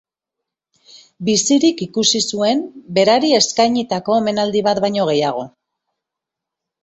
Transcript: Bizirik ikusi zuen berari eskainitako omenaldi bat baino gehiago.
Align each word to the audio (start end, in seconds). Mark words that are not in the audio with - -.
Bizirik 1.27 1.81
ikusi 1.85 2.21
zuen 2.37 2.63
berari 2.97 3.29
eskainitako 3.41 4.15
omenaldi 4.21 4.63
bat 4.69 4.83
baino 4.87 5.05
gehiago. 5.11 5.45